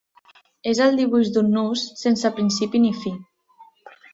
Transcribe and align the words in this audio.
És 0.71 0.79
el 0.85 0.95
dibuix 0.99 1.29
d'un 1.35 1.53
nus 1.57 1.83
sense 2.05 2.33
principi 2.41 2.83
ni 2.87 2.93
fi. 3.03 3.17